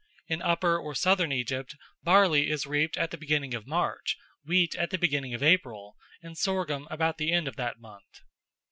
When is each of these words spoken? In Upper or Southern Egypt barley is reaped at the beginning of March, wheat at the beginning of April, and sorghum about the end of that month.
In 0.27 0.41
Upper 0.41 0.79
or 0.79 0.95
Southern 0.95 1.31
Egypt 1.31 1.75
barley 2.01 2.49
is 2.49 2.65
reaped 2.65 2.97
at 2.97 3.11
the 3.11 3.19
beginning 3.19 3.53
of 3.53 3.67
March, 3.67 4.17
wheat 4.43 4.73
at 4.73 4.89
the 4.89 4.97
beginning 4.97 5.35
of 5.35 5.43
April, 5.43 5.95
and 6.23 6.35
sorghum 6.35 6.87
about 6.89 7.19
the 7.19 7.31
end 7.31 7.47
of 7.47 7.55
that 7.57 7.79
month. 7.79 8.21